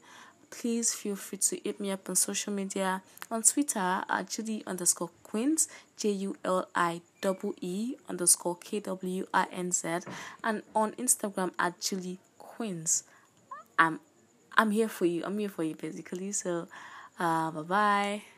please 0.49 0.93
feel 0.93 1.15
free 1.15 1.37
to 1.39 1.59
hit 1.63 1.79
me 1.79 1.91
up 1.91 2.09
on 2.09 2.15
social 2.15 2.53
media 2.53 3.01
on 3.31 3.43
Twitter 3.43 4.03
at 4.09 4.29
Julie 4.29 4.63
underscore 4.67 5.09
Queens, 5.23 5.67
J 5.97 6.11
U 6.11 6.37
L 6.43 6.67
I 6.75 7.01
E 7.61 7.95
underscore 8.07 8.55
K 8.57 8.79
W 8.79 9.27
I 9.33 9.47
N 9.51 9.71
Z, 9.71 9.99
and 10.43 10.63
on 10.75 10.91
Instagram 10.93 11.51
at 11.57 11.79
Julie 11.79 12.19
Queens. 12.37 13.03
I'm 13.77 13.99
I'm 14.57 14.71
here 14.71 14.87
for 14.89 15.05
you. 15.05 15.23
I'm 15.25 15.37
here 15.37 15.49
for 15.49 15.63
you 15.63 15.75
basically. 15.75 16.31
So, 16.31 16.67
uh, 17.19 17.51
bye 17.51 17.61
bye. 17.61 18.34